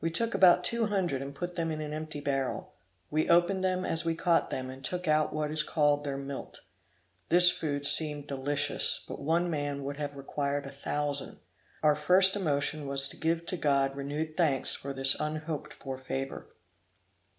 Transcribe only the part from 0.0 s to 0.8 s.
We took about